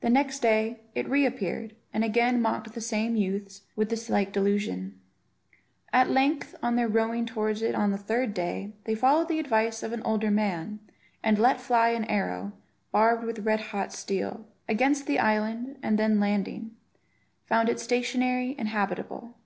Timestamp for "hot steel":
13.60-14.46